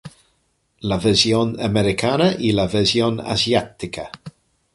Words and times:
La 0.81 0.97
versión 0.97 1.61
Americana 1.61 2.33
y 2.35 2.53
la 2.53 2.65
versión 2.65 3.19
Asiática. 3.19 4.09